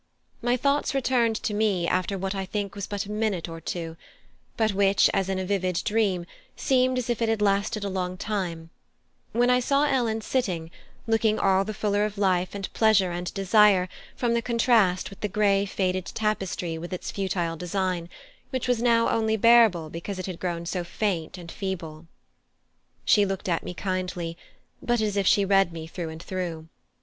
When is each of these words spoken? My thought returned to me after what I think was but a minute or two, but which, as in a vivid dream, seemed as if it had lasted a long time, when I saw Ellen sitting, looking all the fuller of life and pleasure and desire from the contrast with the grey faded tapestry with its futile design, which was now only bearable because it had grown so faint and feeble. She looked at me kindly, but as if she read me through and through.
My 0.41 0.57
thought 0.57 0.95
returned 0.95 1.35
to 1.43 1.53
me 1.53 1.87
after 1.87 2.17
what 2.17 2.33
I 2.33 2.43
think 2.43 2.73
was 2.73 2.87
but 2.87 3.05
a 3.05 3.11
minute 3.11 3.47
or 3.47 3.61
two, 3.61 3.97
but 4.57 4.73
which, 4.73 5.11
as 5.13 5.29
in 5.29 5.37
a 5.37 5.45
vivid 5.45 5.75
dream, 5.85 6.25
seemed 6.55 6.97
as 6.97 7.07
if 7.07 7.21
it 7.21 7.29
had 7.29 7.39
lasted 7.39 7.83
a 7.83 7.87
long 7.87 8.17
time, 8.17 8.71
when 9.31 9.51
I 9.51 9.59
saw 9.59 9.83
Ellen 9.85 10.21
sitting, 10.21 10.71
looking 11.05 11.37
all 11.37 11.63
the 11.63 11.73
fuller 11.75 12.03
of 12.03 12.17
life 12.17 12.55
and 12.55 12.73
pleasure 12.73 13.11
and 13.11 13.31
desire 13.35 13.87
from 14.15 14.33
the 14.33 14.41
contrast 14.41 15.11
with 15.11 15.21
the 15.21 15.27
grey 15.27 15.67
faded 15.67 16.07
tapestry 16.07 16.79
with 16.79 16.93
its 16.93 17.11
futile 17.11 17.55
design, 17.55 18.09
which 18.49 18.67
was 18.67 18.81
now 18.81 19.07
only 19.07 19.37
bearable 19.37 19.91
because 19.91 20.17
it 20.17 20.25
had 20.25 20.39
grown 20.39 20.65
so 20.65 20.83
faint 20.83 21.37
and 21.37 21.51
feeble. 21.51 22.07
She 23.05 23.23
looked 23.23 23.47
at 23.47 23.61
me 23.61 23.75
kindly, 23.75 24.35
but 24.81 24.99
as 24.99 25.15
if 25.15 25.27
she 25.27 25.45
read 25.45 25.71
me 25.71 25.85
through 25.85 26.09
and 26.09 26.23
through. 26.23 26.69